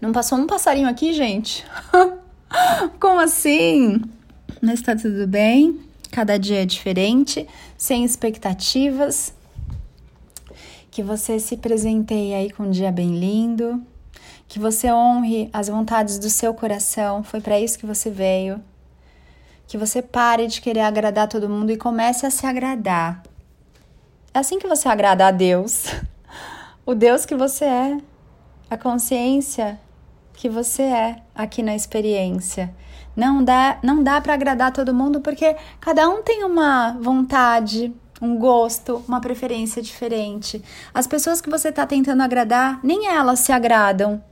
Não 0.00 0.10
passou 0.10 0.38
um 0.38 0.46
passarinho 0.48 0.88
aqui, 0.88 1.12
gente? 1.12 1.64
Como 2.98 3.20
assim? 3.20 4.02
Mas 4.60 4.82
tá 4.82 4.96
tudo 4.96 5.24
bem. 5.28 5.78
Cada 6.10 6.36
dia 6.36 6.62
é 6.62 6.66
diferente, 6.66 7.46
sem 7.78 8.04
expectativas. 8.04 9.38
Que 10.90 11.02
você 11.02 11.38
se 11.38 11.56
presenteie 11.56 12.34
aí 12.34 12.50
com 12.50 12.64
um 12.64 12.70
dia 12.70 12.90
bem 12.90 13.18
lindo. 13.18 13.82
Que 14.48 14.58
você 14.58 14.92
honre 14.92 15.48
as 15.52 15.68
vontades 15.68 16.18
do 16.18 16.28
seu 16.28 16.52
coração. 16.52 17.22
Foi 17.22 17.40
para 17.40 17.60
isso 17.60 17.78
que 17.78 17.86
você 17.86 18.10
veio 18.10 18.60
que 19.70 19.78
você 19.78 20.02
pare 20.02 20.48
de 20.48 20.60
querer 20.60 20.80
agradar 20.80 21.28
todo 21.28 21.48
mundo 21.48 21.70
e 21.70 21.76
comece 21.76 22.26
a 22.26 22.30
se 22.30 22.44
agradar. 22.44 23.22
É 24.34 24.40
assim 24.40 24.58
que 24.58 24.66
você 24.66 24.88
agrada 24.88 25.28
a 25.28 25.30
Deus, 25.30 25.84
o 26.84 26.92
Deus 26.92 27.24
que 27.24 27.36
você 27.36 27.66
é, 27.66 27.98
a 28.68 28.76
consciência 28.76 29.78
que 30.34 30.48
você 30.48 30.82
é 30.82 31.22
aqui 31.32 31.62
na 31.62 31.76
experiência. 31.76 32.74
Não 33.14 33.44
dá, 33.44 33.78
não 33.80 34.02
dá 34.02 34.20
para 34.20 34.34
agradar 34.34 34.72
todo 34.72 34.92
mundo 34.92 35.20
porque 35.20 35.54
cada 35.80 36.08
um 36.08 36.20
tem 36.20 36.42
uma 36.42 36.98
vontade, 37.00 37.94
um 38.20 38.36
gosto, 38.36 39.02
uma 39.08 39.20
preferência 39.20 39.80
diferente. 39.80 40.62
As 40.92 41.06
pessoas 41.06 41.40
que 41.40 41.50
você 41.50 41.68
está 41.68 41.86
tentando 41.86 42.22
agradar, 42.22 42.80
nem 42.82 43.08
elas 43.08 43.40
se 43.40 43.52
agradam 43.52 44.22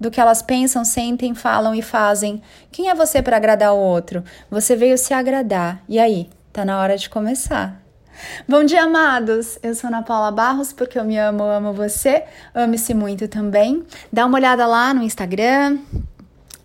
do 0.00 0.10
que 0.10 0.20
elas 0.20 0.42
pensam, 0.42 0.84
sentem, 0.84 1.34
falam 1.34 1.74
e 1.74 1.82
fazem. 1.82 2.40
Quem 2.70 2.88
é 2.88 2.94
você 2.94 3.20
para 3.20 3.36
agradar 3.36 3.74
o 3.74 3.78
outro? 3.78 4.22
Você 4.50 4.76
veio 4.76 4.96
se 4.96 5.12
agradar. 5.12 5.82
E 5.88 5.98
aí? 5.98 6.30
Tá 6.52 6.64
na 6.64 6.80
hora 6.80 6.96
de 6.96 7.10
começar. 7.10 7.80
Bom 8.48 8.64
dia, 8.64 8.82
amados! 8.82 9.58
Eu 9.62 9.74
sou 9.74 9.88
Ana 9.88 10.02
Paula 10.02 10.32
Barros, 10.32 10.72
porque 10.72 10.98
eu 10.98 11.04
me 11.04 11.16
amo, 11.16 11.44
amo 11.44 11.72
você. 11.72 12.24
Ame-se 12.52 12.92
muito 12.92 13.28
também. 13.28 13.84
Dá 14.12 14.26
uma 14.26 14.38
olhada 14.38 14.66
lá 14.66 14.92
no 14.92 15.02
Instagram, 15.02 15.78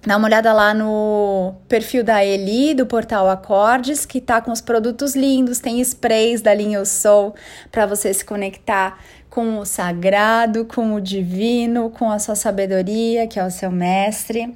Dá 0.05 0.17
uma 0.17 0.27
olhada 0.27 0.51
lá 0.51 0.73
no 0.73 1.55
perfil 1.69 2.03
da 2.03 2.23
Eli, 2.25 2.73
do 2.73 2.85
portal 2.85 3.29
Acordes, 3.29 4.05
que 4.05 4.19
tá 4.19 4.41
com 4.41 4.51
os 4.51 4.59
produtos 4.59 5.15
lindos, 5.15 5.59
tem 5.59 5.79
sprays 5.79 6.41
da 6.41 6.53
linha 6.53 6.79
Eu 6.79 6.85
Sou 6.85 7.33
para 7.71 7.85
você 7.85 8.13
se 8.13 8.25
conectar 8.25 8.99
com 9.29 9.59
o 9.59 9.65
sagrado, 9.65 10.65
com 10.65 10.93
o 10.93 10.99
divino, 10.99 11.89
com 11.89 12.11
a 12.11 12.19
sua 12.19 12.35
sabedoria, 12.35 13.27
que 13.27 13.39
é 13.39 13.45
o 13.45 13.49
seu 13.49 13.71
mestre. 13.71 14.53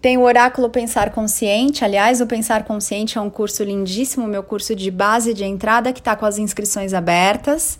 Tem 0.00 0.18
o 0.18 0.22
Oráculo 0.22 0.68
Pensar 0.68 1.10
Consciente. 1.10 1.84
Aliás, 1.84 2.20
o 2.20 2.26
Pensar 2.26 2.64
Consciente 2.64 3.16
é 3.16 3.20
um 3.20 3.30
curso 3.30 3.62
lindíssimo, 3.62 4.26
meu 4.26 4.42
curso 4.42 4.74
de 4.74 4.90
base 4.90 5.32
de 5.32 5.44
entrada, 5.44 5.92
que 5.92 6.00
está 6.00 6.16
com 6.16 6.26
as 6.26 6.36
inscrições 6.36 6.92
abertas. 6.92 7.78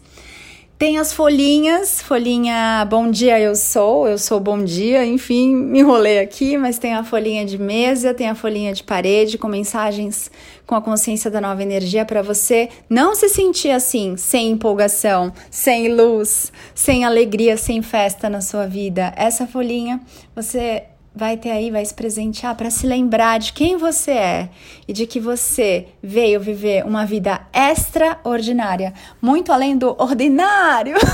Tem 0.77 0.99
as 0.99 1.13
folhinhas, 1.13 2.03
folhinha 2.03 2.85
Bom 2.91 3.09
Dia 3.09 3.39
Eu 3.39 3.55
Sou, 3.55 4.09
Eu 4.09 4.19
Sou 4.19 4.41
Bom 4.41 4.65
Dia, 4.65 5.07
enfim, 5.07 5.55
me 5.55 5.79
enrolei 5.79 6.19
aqui, 6.19 6.59
mas 6.59 6.79
tem 6.79 6.95
a 6.95 7.05
folhinha 7.05 7.45
de 7.45 7.57
mesa, 7.57 8.13
tem 8.13 8.29
a 8.29 8.35
folhinha 8.35 8.73
de 8.73 8.83
parede 8.83 9.39
com 9.39 9.47
mensagens 9.47 10.33
com 10.67 10.75
a 10.75 10.83
consciência 10.83 11.31
da 11.31 11.41
nova 11.41 11.63
energia 11.63 12.05
para 12.05 12.23
você 12.23 12.69
não 12.91 13.15
se 13.15 13.29
sentir 13.29 13.71
assim, 13.71 14.17
sem 14.17 14.51
empolgação, 14.51 15.33
sem 15.49 15.95
luz, 15.95 16.53
sem 16.75 17.05
alegria, 17.05 17.57
sem 17.57 17.81
festa 17.81 18.29
na 18.29 18.41
sua 18.41 18.67
vida. 18.67 19.15
Essa 19.17 19.47
folhinha 19.47 20.01
você 20.35 20.83
vai 21.15 21.37
ter 21.37 21.51
aí, 21.51 21.71
vai 21.71 21.85
se 21.85 21.95
presentear 21.95 22.57
para 22.57 22.71
se 22.71 22.87
lembrar 22.87 23.39
de 23.39 23.53
quem 23.53 23.77
você 23.77 24.11
é 24.11 24.49
e 24.89 24.93
de 24.93 25.07
que 25.07 25.21
você 25.21 25.89
veio 26.03 26.41
viver 26.41 26.85
uma 26.85 27.07
vida 27.07 27.41
extraordinária, 27.53 28.93
muito 29.23 29.53
além 29.53 29.77
do 29.77 29.95
ordinário. 29.99 30.97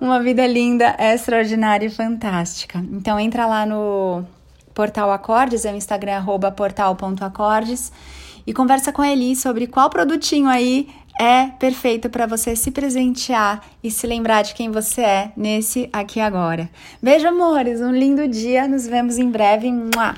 uma 0.00 0.20
vida 0.20 0.46
linda, 0.46 0.96
extraordinária 0.98 1.86
e 1.86 1.90
fantástica. 1.90 2.84
Então 2.90 3.20
entra 3.20 3.46
lá 3.46 3.64
no 3.64 4.24
Portal 4.74 5.12
Acordes, 5.12 5.64
é 5.64 5.72
o 5.72 5.76
Instagram 5.76 6.24
portal.acordes 6.56 7.92
e 8.46 8.52
conversa 8.52 8.92
com 8.92 9.02
a 9.02 9.08
Eli 9.08 9.36
sobre 9.36 9.66
qual 9.66 9.88
produtinho 9.88 10.48
aí 10.48 10.88
é 11.20 11.46
perfeito 11.58 12.08
para 12.10 12.26
você 12.26 12.56
se 12.56 12.70
presentear 12.70 13.64
e 13.82 13.90
se 13.90 14.06
lembrar 14.06 14.42
de 14.42 14.54
quem 14.54 14.70
você 14.70 15.00
é 15.02 15.32
nesse 15.36 15.88
aqui 15.92 16.20
agora. 16.20 16.68
Beijo, 17.02 17.28
amores, 17.28 17.80
um 17.80 17.92
lindo 17.92 18.26
dia, 18.26 18.66
nos 18.66 18.86
vemos 18.86 19.18
em 19.18 19.30
breve. 19.30 19.70
Mua! 19.70 20.14